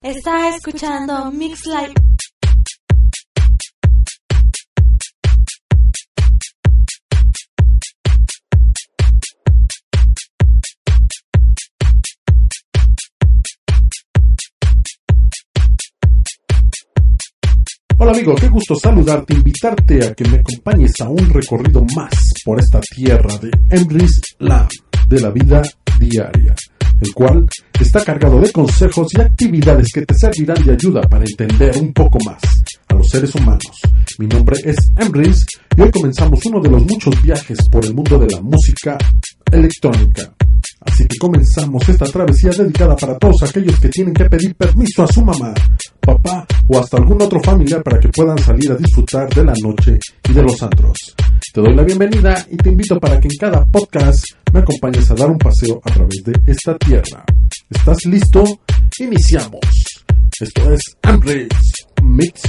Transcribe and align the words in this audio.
Está 0.00 0.54
escuchando 0.54 1.32
Mix 1.32 1.66
Live. 1.66 1.94
Hola 17.98 18.12
amigo, 18.12 18.36
qué 18.36 18.46
gusto 18.48 18.76
saludarte, 18.76 19.34
invitarte 19.34 20.06
a 20.06 20.14
que 20.14 20.24
me 20.28 20.38
acompañes 20.38 20.92
a 21.00 21.08
un 21.08 21.28
recorrido 21.28 21.84
más 21.96 22.34
por 22.44 22.60
esta 22.60 22.80
tierra 22.82 23.36
de 23.38 23.50
Emrys 23.68 24.20
Land, 24.38 24.70
de 25.08 25.20
la 25.20 25.30
vida 25.30 25.60
diaria, 25.98 26.54
el 27.00 27.14
cual 27.14 27.46
está 27.80 28.04
cargado 28.04 28.40
de 28.40 28.50
consejos 28.50 29.08
y 29.14 29.20
actividades 29.20 29.88
que 29.92 30.04
te 30.04 30.14
servirán 30.14 30.64
de 30.64 30.72
ayuda 30.72 31.02
para 31.02 31.24
entender 31.24 31.76
un 31.78 31.92
poco 31.92 32.18
más 32.24 32.40
a 32.88 32.94
los 32.94 33.08
seres 33.08 33.34
humanos. 33.34 33.80
Mi 34.18 34.26
nombre 34.26 34.56
es 34.64 34.76
Emrys 34.96 35.46
y 35.76 35.80
hoy 35.80 35.90
comenzamos 35.90 36.44
uno 36.46 36.60
de 36.60 36.70
los 36.70 36.84
muchos 36.84 37.22
viajes 37.22 37.58
por 37.70 37.84
el 37.84 37.94
mundo 37.94 38.18
de 38.18 38.26
la 38.28 38.40
música 38.40 38.98
electrónica. 39.52 40.34
Así 40.80 41.06
que 41.06 41.18
comenzamos 41.18 41.88
esta 41.88 42.06
travesía 42.06 42.50
dedicada 42.50 42.96
para 42.96 43.18
todos 43.18 43.42
aquellos 43.42 43.78
que 43.80 43.88
tienen 43.88 44.14
que 44.14 44.24
pedir 44.26 44.54
permiso 44.54 45.02
a 45.02 45.06
su 45.08 45.24
mamá, 45.24 45.52
papá 46.00 46.46
o 46.68 46.78
hasta 46.78 46.98
algún 46.98 47.20
otro 47.20 47.40
familiar 47.42 47.82
para 47.82 47.98
que 47.98 48.08
puedan 48.08 48.38
salir 48.38 48.70
a 48.70 48.76
disfrutar 48.76 49.28
de 49.28 49.44
la 49.44 49.54
noche 49.62 49.98
y 50.28 50.32
de 50.32 50.42
los 50.42 50.62
antros. 50.62 50.96
Te 51.52 51.60
doy 51.60 51.74
la 51.74 51.82
bienvenida 51.82 52.46
y 52.50 52.56
te 52.56 52.68
invito 52.68 53.00
para 53.00 53.18
que 53.18 53.26
en 53.26 53.36
cada 53.38 53.64
podcast 53.64 54.24
me 54.52 54.60
acompañes 54.60 55.10
a 55.10 55.14
dar 55.14 55.30
un 55.30 55.38
paseo 55.38 55.80
a 55.84 55.90
través 55.90 56.22
de 56.24 56.40
esta 56.46 56.76
tierra. 56.78 57.24
¿Estás 57.70 58.04
listo? 58.06 58.44
Iniciamos. 59.00 59.60
Esto 60.40 60.72
es 60.72 60.80
Ambrose 61.02 61.48
Mix 62.02 62.42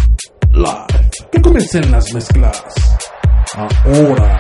Live. 0.51 1.29
Que 1.31 1.41
comiencen 1.41 1.91
las 1.91 2.13
mezclas. 2.13 2.63
Ahora. 3.55 4.39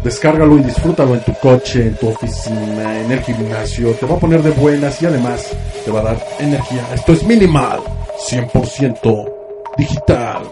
Descárgalo 0.02 0.58
y 0.58 0.62
disfrútalo 0.62 1.14
en 1.14 1.20
tu 1.20 1.34
coche, 1.34 1.86
en 1.86 1.94
tu 1.94 2.08
oficina, 2.08 3.00
en 3.00 3.12
el 3.12 3.22
gimnasio. 3.22 3.92
Te 3.92 4.06
va 4.06 4.16
a 4.16 4.18
poner 4.18 4.42
de 4.42 4.50
buenas 4.50 5.00
y 5.00 5.06
además 5.06 5.52
te 5.84 5.92
va 5.92 6.00
a 6.00 6.04
dar 6.04 6.18
energía. 6.40 6.84
Esto 6.92 7.12
es 7.12 7.22
minimal, 7.22 7.78
100% 8.28 9.34
digital. 9.76 10.42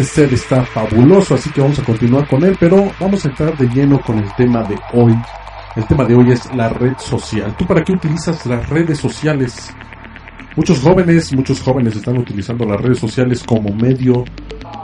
Este 0.00 0.22
set 0.22 0.32
está 0.32 0.64
fabuloso, 0.64 1.34
así 1.34 1.50
que 1.50 1.60
vamos 1.60 1.78
a 1.78 1.84
continuar 1.84 2.26
con 2.26 2.42
él, 2.42 2.56
pero 2.58 2.90
vamos 2.98 3.22
a 3.22 3.28
entrar 3.28 3.54
de 3.58 3.68
lleno 3.68 4.00
con 4.00 4.16
el 4.18 4.34
tema 4.34 4.62
de 4.62 4.74
hoy. 4.94 5.14
El 5.76 5.84
tema 5.84 6.06
de 6.06 6.14
hoy 6.14 6.32
es 6.32 6.54
la 6.54 6.70
red 6.70 6.96
social. 6.96 7.54
¿Tú 7.58 7.66
para 7.66 7.84
qué 7.84 7.92
utilizas 7.92 8.46
las 8.46 8.66
redes 8.70 8.98
sociales? 8.98 9.70
Muchos 10.56 10.80
jóvenes, 10.80 11.30
muchos 11.34 11.60
jóvenes 11.60 11.96
están 11.96 12.16
utilizando 12.16 12.64
las 12.64 12.80
redes 12.80 12.98
sociales 12.98 13.44
como 13.44 13.74
medio 13.74 14.24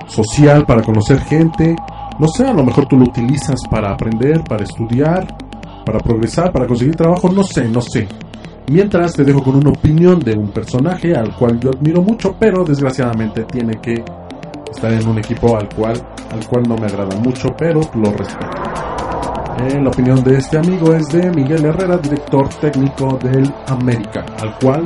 social 0.07 0.67
para 0.67 0.83
conocer 0.83 1.19
gente. 1.21 1.75
No 2.21 2.29
sé, 2.29 2.47
a 2.47 2.53
lo 2.53 2.63
mejor 2.63 2.87
tú 2.87 2.99
lo 2.99 3.05
utilizas 3.05 3.63
para 3.71 3.93
aprender, 3.93 4.45
para 4.45 4.65
estudiar, 4.65 5.27
para 5.87 5.99
progresar, 5.99 6.53
para 6.53 6.67
conseguir 6.67 6.95
trabajo, 6.95 7.33
no 7.33 7.43
sé, 7.43 7.67
no 7.67 7.81
sé. 7.81 8.07
Mientras 8.69 9.15
te 9.15 9.25
dejo 9.25 9.43
con 9.43 9.57
una 9.57 9.71
opinión 9.71 10.21
de 10.21 10.37
un 10.37 10.51
personaje 10.51 11.17
al 11.17 11.35
cual 11.37 11.59
yo 11.59 11.71
admiro 11.71 12.03
mucho, 12.03 12.37
pero 12.39 12.65
desgraciadamente 12.65 13.45
tiene 13.45 13.81
que 13.81 14.05
estar 14.77 14.93
en 14.93 15.09
un 15.09 15.19
equipo 15.19 15.57
al 15.57 15.69
cual, 15.71 16.01
al 16.31 16.47
cual 16.47 16.65
no 16.69 16.77
me 16.77 16.87
agrada 16.87 17.17
mucho, 17.17 17.49
pero 17.57 17.81
lo 17.95 18.13
respeto. 18.13 18.47
Eh, 19.59 19.81
la 19.83 19.89
opinión 19.89 20.23
de 20.23 20.37
este 20.37 20.59
amigo 20.59 20.95
es 20.95 21.09
de 21.09 21.31
Miguel 21.31 21.65
Herrera, 21.65 21.97
director 21.97 22.49
técnico 22.61 23.19
del 23.23 23.53
América, 23.67 24.25
al 24.39 24.55
cual 24.59 24.83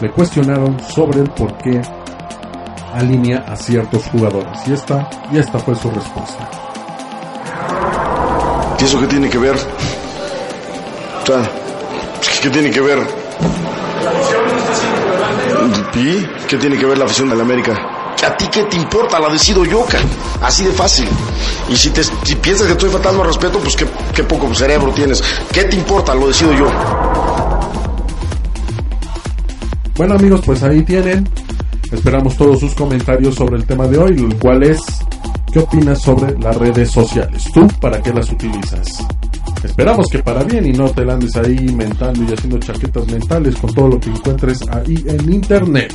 le 0.00 0.10
cuestionaron 0.10 0.78
sobre 0.80 1.20
el 1.20 1.30
por 1.30 1.56
qué 1.58 1.80
alinea 2.92 3.38
a 3.48 3.56
ciertos 3.56 4.06
jugadores. 4.08 4.60
Y 4.66 4.74
esta, 4.74 5.08
y 5.32 5.38
esta 5.38 5.58
fue 5.58 5.74
su 5.74 5.90
respuesta. 5.90 6.50
¿Y 8.78 8.84
eso 8.84 9.00
qué 9.00 9.06
tiene 9.06 9.28
que 9.28 9.38
ver? 9.38 9.56
¿qué 12.42 12.50
tiene 12.50 12.70
que 12.70 12.80
ver? 12.80 12.98
¿Y 15.94 16.26
qué 16.48 16.56
tiene 16.56 16.76
que 16.76 16.86
ver 16.86 16.98
la 16.98 17.04
afición 17.04 17.30
del 17.30 17.40
América? 17.40 17.99
¿A 18.26 18.36
ti 18.36 18.46
qué 18.52 18.64
te 18.64 18.76
importa? 18.76 19.18
La 19.18 19.30
decido 19.30 19.64
yo, 19.64 19.84
ca. 19.86 19.98
Así 20.42 20.64
de 20.64 20.72
fácil. 20.72 21.08
Y 21.70 21.76
si, 21.76 21.90
te, 21.90 22.04
si 22.04 22.34
piensas 22.36 22.66
que 22.66 22.72
estoy 22.72 22.90
faltando 22.90 23.22
al 23.22 23.28
respeto, 23.28 23.58
pues 23.58 23.74
qué, 23.76 23.86
qué 24.14 24.24
poco 24.24 24.54
cerebro 24.54 24.92
tienes. 24.92 25.22
¿Qué 25.52 25.64
te 25.64 25.76
importa? 25.76 26.14
Lo 26.14 26.28
decido 26.28 26.52
yo. 26.52 26.66
Bueno 29.96 30.14
amigos, 30.14 30.40
pues 30.44 30.62
ahí 30.62 30.82
tienen. 30.82 31.28
Esperamos 31.90 32.36
todos 32.36 32.60
sus 32.60 32.74
comentarios 32.74 33.34
sobre 33.34 33.56
el 33.56 33.64
tema 33.66 33.86
de 33.86 33.98
hoy, 33.98 34.12
el 34.12 34.36
cual 34.36 34.62
es 34.62 34.80
¿qué 35.52 35.58
opinas 35.58 36.00
sobre 36.00 36.38
las 36.38 36.56
redes 36.56 36.90
sociales? 36.90 37.44
¿Tú 37.52 37.66
para 37.80 38.00
qué 38.00 38.12
las 38.12 38.30
utilizas? 38.30 39.04
Esperamos 39.64 40.06
que 40.10 40.20
para 40.20 40.42
bien 40.44 40.66
y 40.66 40.72
no 40.72 40.88
te 40.90 41.02
andes 41.02 41.36
ahí 41.36 41.56
inventando 41.58 42.22
y 42.22 42.32
haciendo 42.32 42.58
chaquetas 42.58 43.06
mentales 43.08 43.56
con 43.56 43.74
todo 43.74 43.88
lo 43.88 44.00
que 44.00 44.10
encuentres 44.10 44.60
ahí 44.70 45.04
en 45.06 45.32
internet. 45.32 45.94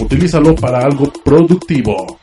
Utilízalo 0.00 0.54
para 0.54 0.80
algo 0.80 1.12
productivo. 1.24 2.18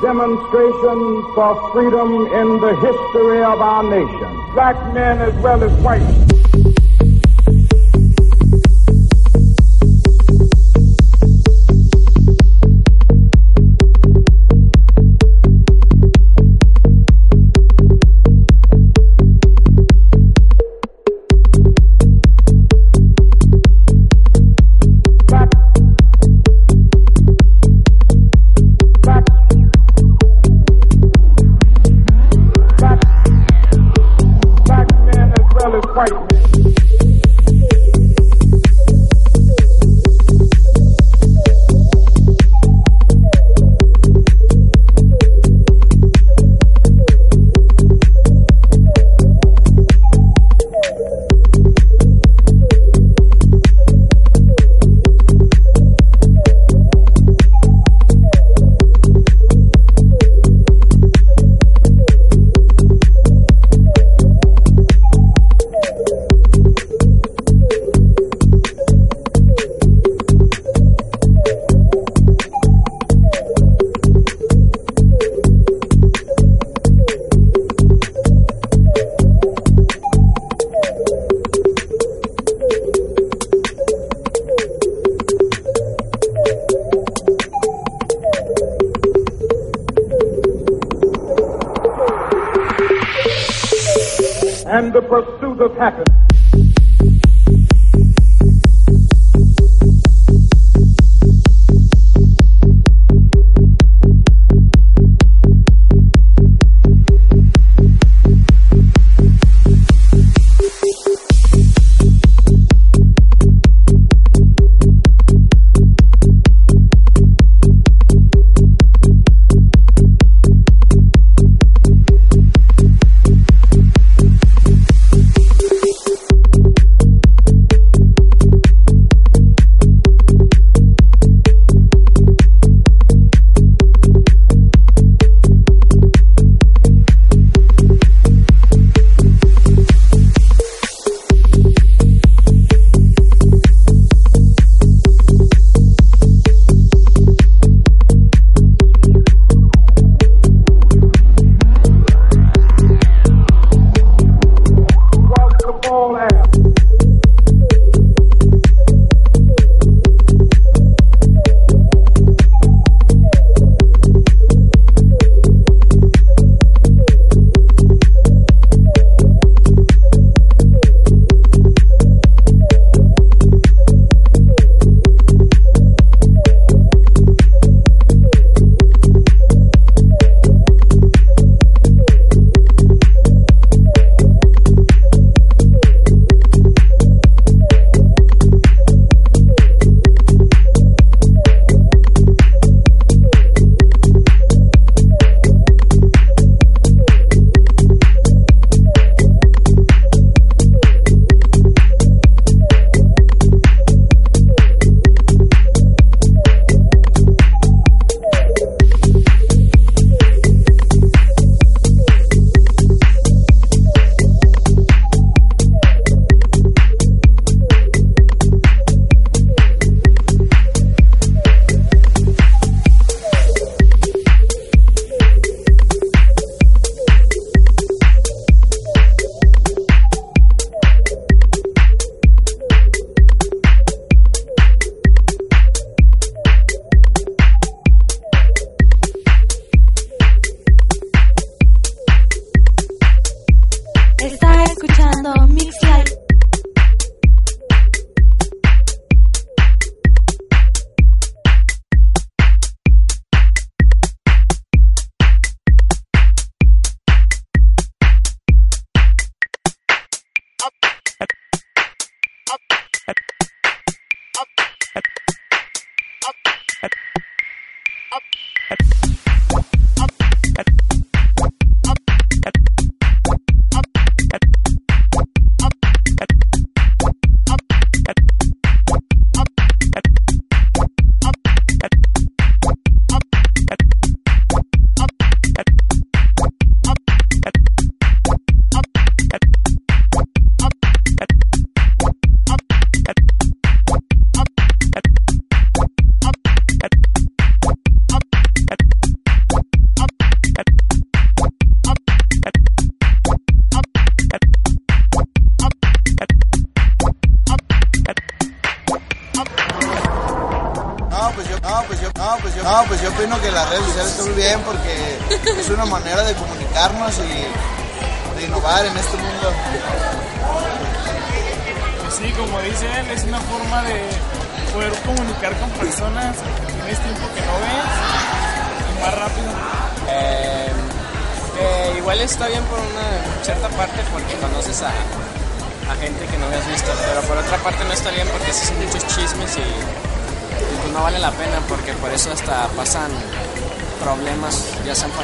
Demonstration 0.00 1.22
for 1.34 1.72
freedom 1.72 2.26
in 2.26 2.60
the 2.60 2.74
history 2.76 3.42
of 3.42 3.60
our 3.60 3.82
nation. 3.82 4.54
Black 4.54 4.76
men 4.94 5.18
as 5.20 5.34
well 5.42 5.62
as 5.62 5.72
white 5.82 6.69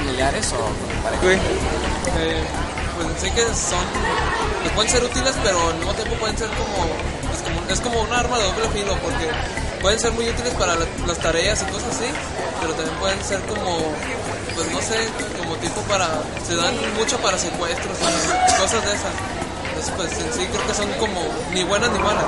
familiares 0.07 0.53
o 0.53 0.57
con 0.59 1.03
pareja. 1.03 1.42
Eh, 2.19 2.45
pues 2.97 3.21
sé 3.21 3.31
que 3.33 3.42
son, 3.42 3.85
pues 4.62 4.73
pueden 4.75 4.90
ser 4.90 5.05
útiles, 5.05 5.35
pero 5.42 5.69
al 5.69 5.75
mismo 5.77 5.92
tiempo 5.95 6.14
pueden 6.16 6.38
ser 6.38 6.49
como, 6.51 6.87
pues 7.29 7.40
como- 7.42 7.69
es 7.71 7.81
como 7.81 8.01
un 8.03 8.12
arma 8.12 8.38
de 8.38 8.45
doble 8.45 8.69
filo, 8.71 8.95
porque 9.03 9.29
pueden 9.83 9.99
ser 9.99 10.12
muy 10.12 10.29
útiles 10.29 10.55
para 10.55 10.75
la- 10.77 10.87
las 11.07 11.19
tareas 11.19 11.62
y 11.62 11.64
cosas 11.73 11.95
así, 11.97 12.07
pero 12.61 12.73
también 12.75 12.97
pueden 12.99 13.23
ser 13.25 13.40
como, 13.42 13.79
pues 14.55 14.71
no 14.73 14.81
sé, 14.81 15.09
como 15.38 15.55
tipo 15.57 15.81
para, 15.83 16.09
se 16.47 16.55
dan 16.57 16.75
mucho 16.97 17.19
para 17.19 17.37
secuestros 17.38 17.97
y 17.99 18.61
cosas 18.61 18.85
de 18.85 18.92
esas. 18.95 19.14
Entonces 19.69 19.92
pues 19.97 20.12
en 20.12 20.33
sí 20.33 20.47
creo 20.51 20.66
que 20.66 20.75
son 20.75 20.90
como 20.99 21.21
ni 21.53 21.62
buenas 21.64 21.90
ni 21.90 21.99
malas. 21.99 22.25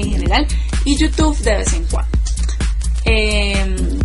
En 0.00 0.10
general 0.12 0.46
y 0.84 0.96
YouTube 0.96 1.36
de 1.38 1.56
vez 1.56 1.72
en 1.72 1.84
cuando. 1.84 2.18
Eh, 3.04 3.98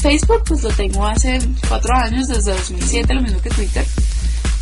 Facebook 0.00 0.42
pues 0.46 0.62
lo 0.62 0.70
tengo 0.70 1.06
hace 1.06 1.38
cuatro 1.68 1.96
años, 1.96 2.28
desde 2.28 2.52
2007, 2.52 3.14
lo 3.14 3.22
mismo 3.22 3.40
que 3.40 3.50
Twitter. 3.50 3.84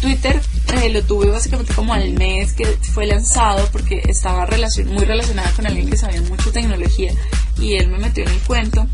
Twitter 0.01 0.41
eh, 0.75 0.91
lo 0.91 1.03
tuve 1.03 1.27
básicamente 1.29 1.73
como 1.73 1.95
al 1.95 2.13
mes 2.13 2.53
que 2.53 2.67
fue 2.93 3.07
lanzado 3.07 3.67
porque 3.73 4.03
estaba 4.07 4.47
muy 4.87 5.05
relacionada 5.05 5.51
con 5.53 5.67
alguien 5.67 5.89
que 5.89 5.97
sabía 5.97 6.21
mucho 6.23 6.53
tecnología 6.53 7.13
y 7.59 7.75
él 7.75 7.89
me 7.89 7.99
metió 7.99 8.25
en 8.25 8.31
el 8.31 8.41
cuento. 8.41 8.87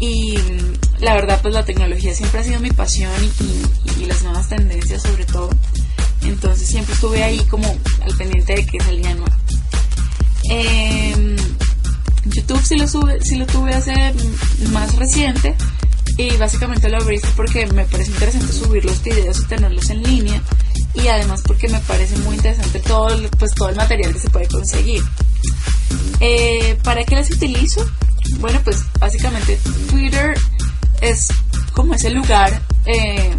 Y 0.00 0.36
mm, 0.36 1.02
la 1.02 1.14
verdad 1.14 1.38
pues 1.42 1.54
la 1.54 1.64
tecnología 1.64 2.14
siempre 2.14 2.40
ha 2.40 2.44
sido 2.44 2.60
mi 2.60 2.70
pasión 2.70 3.12
y 3.98 4.04
las 4.04 4.22
nuevas 4.22 4.48
tendencias 4.48 5.02
sobre 5.02 5.24
todo. 5.24 5.50
Entonces 6.22 6.68
siempre 6.68 6.94
estuve 6.94 7.22
ahí 7.22 7.38
como 7.48 7.68
al 8.02 8.16
pendiente 8.16 8.54
de 8.56 8.66
que 8.66 8.80
salía 8.80 9.14
nuevo. 9.14 9.36
Eh, 10.50 11.36
YouTube 12.26 12.62
sí 12.64 12.76
lo, 12.76 12.88
sube, 12.88 13.18
sí 13.22 13.36
lo 13.36 13.46
tuve 13.46 13.74
hace 13.74 14.12
más 14.72 14.94
reciente 14.96 15.54
y 16.16 16.36
básicamente 16.36 16.88
lo 16.88 16.98
abrí 16.98 17.20
porque 17.36 17.66
me 17.66 17.84
parece 17.84 18.10
interesante 18.10 18.52
subir 18.52 18.84
los 18.84 19.02
videos 19.02 19.40
y 19.40 19.44
tenerlos 19.44 19.90
en 19.90 20.02
línea 20.02 20.42
y 20.94 21.08
además 21.08 21.42
porque 21.46 21.68
me 21.68 21.78
parece 21.80 22.16
muy 22.18 22.36
interesante 22.36 22.80
todo, 22.80 23.08
pues, 23.38 23.54
todo 23.54 23.68
el 23.68 23.76
material 23.76 24.12
que 24.12 24.20
se 24.20 24.30
puede 24.30 24.48
conseguir. 24.48 25.02
Eh, 26.20 26.78
¿Para 26.82 27.04
qué 27.04 27.14
las 27.14 27.30
utilizo? 27.30 27.84
Bueno, 28.40 28.60
pues 28.64 28.82
básicamente 28.98 29.58
Twitter 29.90 30.34
es 31.00 31.28
como 31.72 31.94
ese 31.94 32.10
lugar 32.10 32.60
eh, 32.86 33.34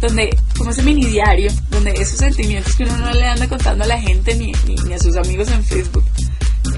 donde, 0.00 0.36
como 0.56 0.70
ese 0.70 0.82
mini 0.82 1.04
diario, 1.04 1.52
donde 1.70 1.92
esos 1.92 2.18
sentimientos 2.18 2.74
que 2.74 2.84
uno 2.84 2.96
no 2.96 3.12
le 3.12 3.26
anda 3.26 3.48
contando 3.48 3.84
a 3.84 3.86
la 3.86 4.00
gente 4.00 4.34
ni, 4.34 4.52
ni, 4.86 4.92
a 4.92 4.98
sus 4.98 5.16
amigos 5.16 5.48
en 5.50 5.64
Facebook, 5.64 6.04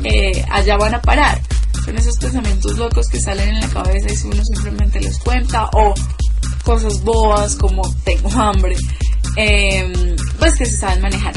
eh, 0.05 0.45
allá 0.51 0.77
van 0.77 0.95
a 0.95 1.03
parar. 1.03 1.41
Son 1.85 1.97
esos 1.97 2.17
pensamientos 2.19 2.77
locos 2.77 3.09
que 3.09 3.21
salen 3.21 3.49
en 3.49 3.61
la 3.61 3.69
cabeza 3.69 4.13
y 4.13 4.17
si 4.17 4.27
uno 4.27 4.45
simplemente 4.45 5.01
los 5.01 5.19
cuenta 5.19 5.69
o 5.73 5.95
cosas 6.65 7.03
boas 7.03 7.57
como 7.57 7.83
tengo 8.05 8.31
hambre, 8.31 8.77
eh, 9.37 10.15
pues 10.39 10.55
que 10.55 10.67
se 10.67 10.77
saben 10.77 11.03
manejar. 11.03 11.35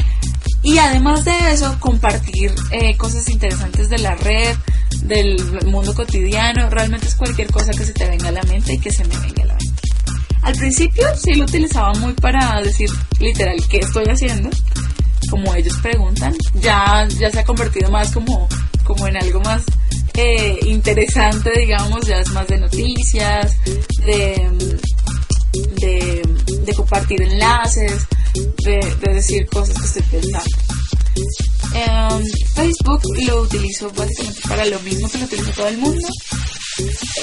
Y 0.62 0.78
además 0.78 1.24
de 1.24 1.52
eso, 1.52 1.76
compartir 1.78 2.52
eh, 2.72 2.96
cosas 2.96 3.28
interesantes 3.28 3.88
de 3.88 3.98
la 3.98 4.16
red, 4.16 4.56
del 5.02 5.36
mundo 5.66 5.94
cotidiano, 5.94 6.68
realmente 6.68 7.06
es 7.06 7.14
cualquier 7.14 7.50
cosa 7.50 7.70
que 7.70 7.84
se 7.84 7.92
te 7.92 8.08
venga 8.08 8.28
a 8.28 8.32
la 8.32 8.42
mente 8.42 8.74
y 8.74 8.78
que 8.78 8.90
se 8.90 9.04
me 9.04 9.16
venga 9.18 9.44
a 9.44 9.46
la 9.46 9.54
mente. 9.54 9.65
Al 10.46 10.54
principio 10.54 11.04
sí 11.16 11.34
lo 11.34 11.44
utilizaba 11.44 11.92
muy 11.94 12.12
para 12.12 12.62
decir 12.62 12.88
literal 13.18 13.56
qué 13.68 13.78
estoy 13.78 14.04
haciendo, 14.04 14.48
como 15.28 15.52
ellos 15.56 15.76
preguntan, 15.82 16.32
ya, 16.54 17.04
ya 17.18 17.32
se 17.32 17.40
ha 17.40 17.44
convertido 17.44 17.90
más 17.90 18.12
como, 18.12 18.48
como 18.84 19.08
en 19.08 19.16
algo 19.16 19.40
más 19.40 19.64
eh, 20.14 20.56
interesante, 20.66 21.50
digamos, 21.58 22.06
ya 22.06 22.20
es 22.20 22.28
más 22.28 22.46
de 22.46 22.58
noticias, 22.58 23.56
de, 24.04 24.48
de, 25.80 26.22
de 26.64 26.74
compartir 26.74 27.22
enlaces, 27.22 28.06
de, 28.64 28.94
de, 29.00 29.14
decir 29.14 29.48
cosas 29.48 29.76
que 29.76 29.98
estoy 29.98 30.20
pensando. 30.20 30.56
Um, 31.76 32.22
Facebook 32.54 33.02
lo 33.26 33.42
utilizo 33.42 33.90
básicamente 33.90 34.40
para 34.48 34.64
lo 34.64 34.80
mismo 34.80 35.08
que 35.10 35.18
lo 35.18 35.24
utiliza 35.26 35.52
todo 35.52 35.68
el 35.68 35.78
mundo. 35.78 36.08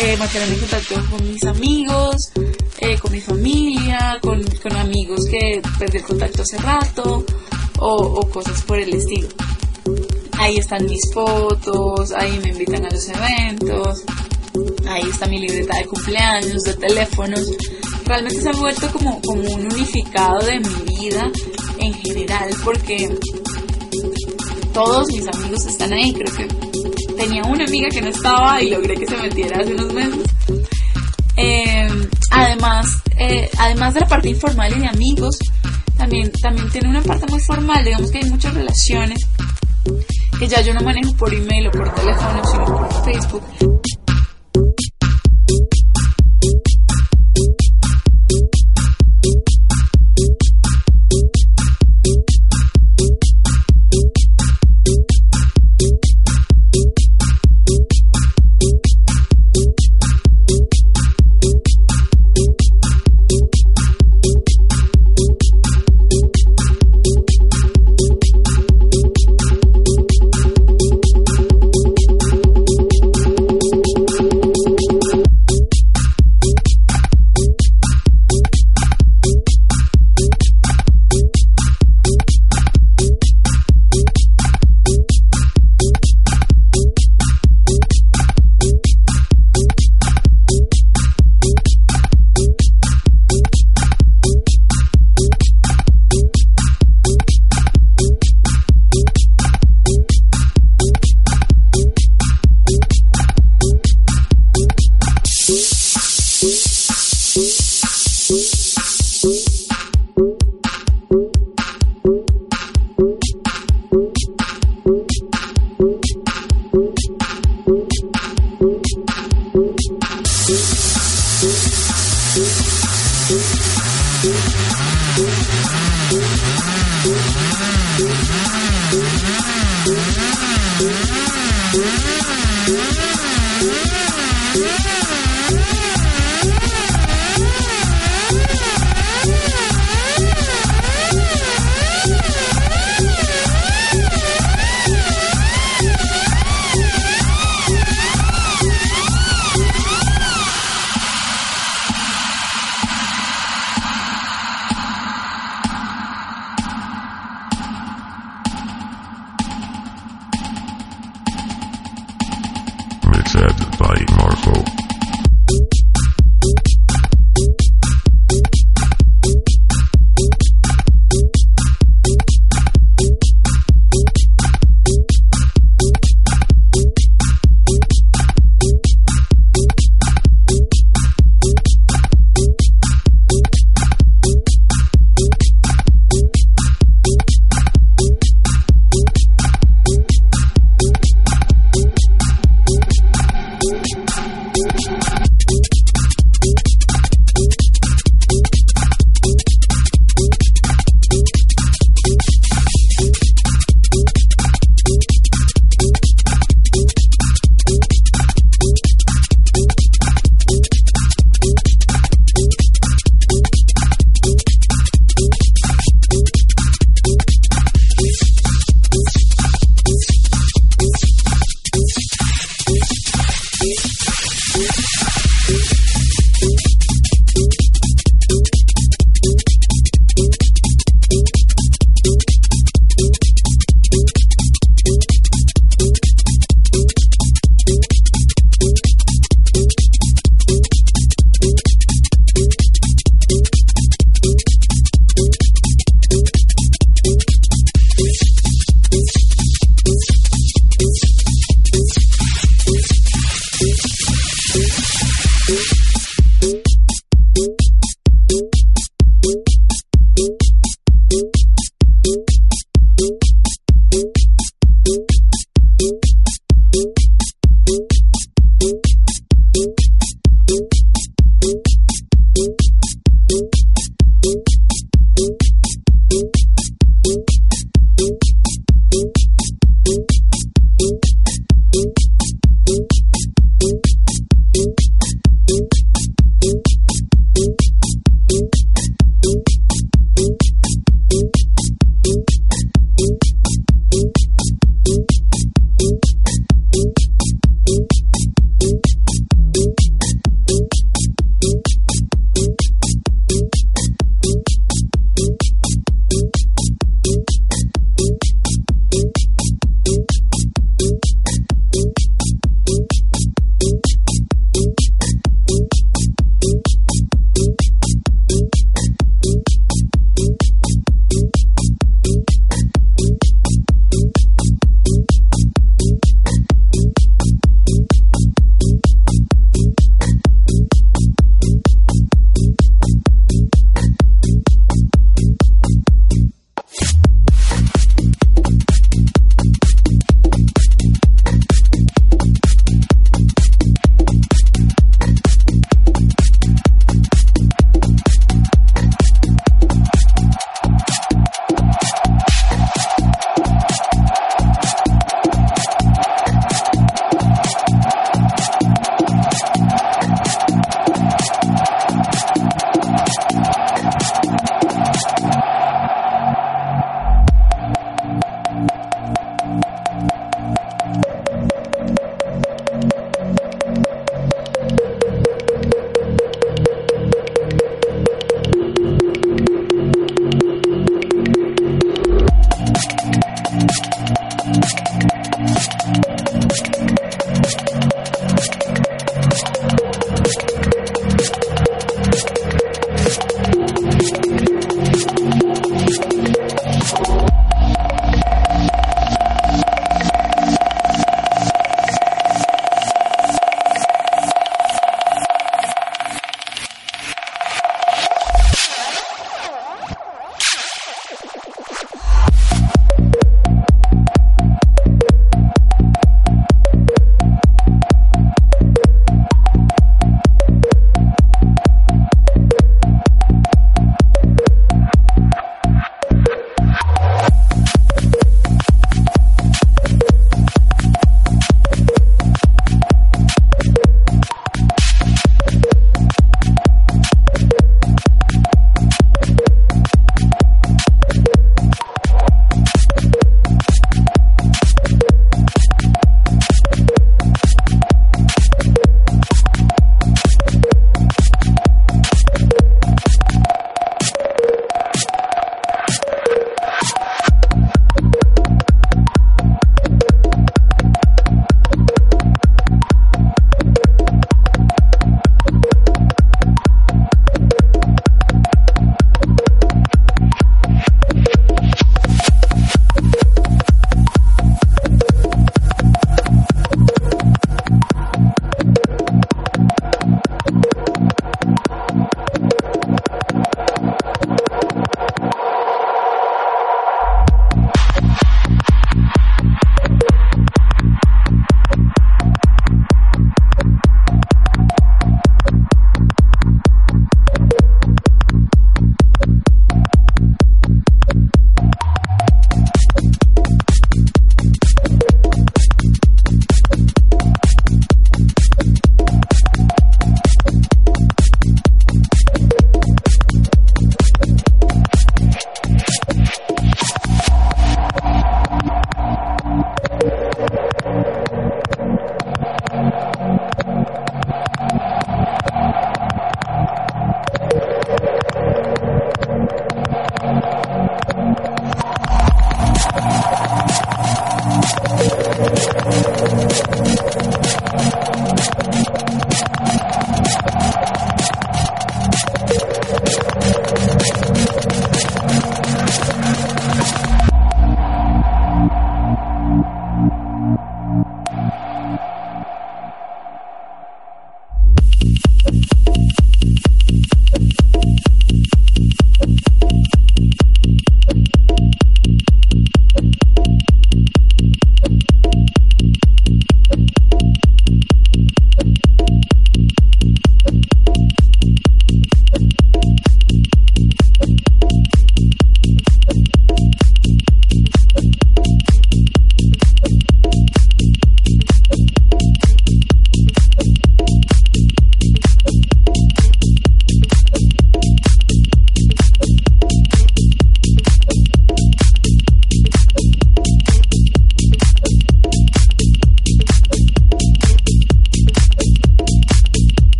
Eh, 0.00 0.16
mantenerme 0.18 0.54
en 0.54 0.60
contacto 0.60 0.94
con 1.10 1.32
mis 1.32 1.44
amigos, 1.44 2.16
eh, 2.80 2.98
con 2.98 3.12
mi 3.12 3.20
familia, 3.20 4.18
con, 4.20 4.42
con 4.62 4.76
amigos 4.76 5.20
que 5.30 5.62
perdí 5.78 5.98
el 5.98 6.04
contacto 6.04 6.42
hace 6.42 6.58
rato 6.58 7.24
o, 7.78 7.94
o 7.94 8.30
cosas 8.30 8.60
por 8.62 8.78
el 8.78 8.92
estilo. 8.94 9.28
Ahí 10.38 10.58
están 10.58 10.84
mis 10.84 11.00
fotos, 11.14 12.12
ahí 12.12 12.38
me 12.42 12.50
invitan 12.50 12.84
a 12.84 12.90
los 12.90 13.08
eventos, 13.08 14.02
ahí 14.86 15.08
está 15.08 15.26
mi 15.28 15.38
libreta 15.38 15.78
de 15.78 15.86
cumpleaños, 15.86 16.62
de 16.62 16.74
teléfonos. 16.74 17.48
Realmente 18.04 18.42
se 18.42 18.48
ha 18.50 18.52
vuelto 18.52 18.90
como, 18.92 19.20
como 19.22 19.42
un 19.42 19.72
unificado 19.72 20.44
de 20.44 20.60
mi 20.60 21.00
vida 21.00 21.30
en 21.78 21.94
general 21.94 22.50
porque 22.64 23.08
todos 24.72 25.06
mis 25.08 25.26
amigos 25.28 25.66
están 25.66 25.92
ahí. 25.92 26.12
Creo 26.12 26.36
que 26.36 27.14
tenía 27.14 27.42
una 27.42 27.64
amiga 27.64 27.88
que 27.88 28.02
no 28.02 28.08
estaba 28.08 28.62
y 28.62 28.70
logré 28.70 28.94
que 28.94 29.06
se 29.06 29.16
metiera 29.16 29.60
hace 29.60 29.74
unos 29.74 29.92
meses. 29.92 30.20
Eh, 31.36 31.88
además, 32.30 32.86
eh, 33.18 33.50
además 33.58 33.94
de 33.94 34.00
la 34.00 34.06
parte 34.06 34.28
informal 34.28 34.72
y 34.76 34.80
de 34.80 34.88
amigos, 34.88 35.38
también, 35.96 36.30
también 36.42 36.68
tiene 36.70 36.88
una 36.88 37.02
parte 37.02 37.26
muy 37.30 37.40
formal. 37.40 37.84
Digamos 37.84 38.10
que 38.10 38.18
hay 38.18 38.30
muchas 38.30 38.54
relaciones 38.54 39.18
que 40.38 40.48
ya 40.48 40.60
yo 40.60 40.74
no 40.74 40.80
manejo 40.80 41.14
por 41.16 41.32
email 41.32 41.68
o 41.68 41.70
por 41.70 41.94
teléfono, 41.94 42.42
sino 42.44 42.64
por 42.64 43.04
Facebook. 43.04 43.42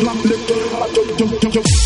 slap 0.00 0.24
lip. 0.24 1.85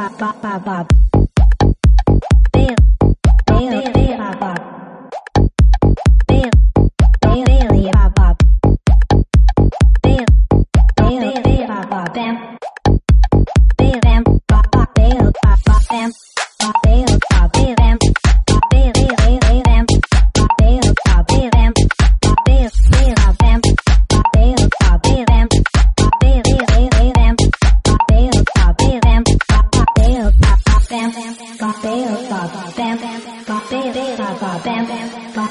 ba 0.00 0.08
ba 0.18 0.32
ba 0.42 0.58
ba. 0.86 0.99